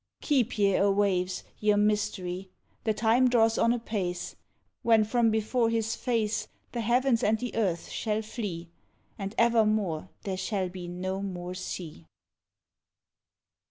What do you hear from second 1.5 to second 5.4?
your mystery: The time draws on apace, When from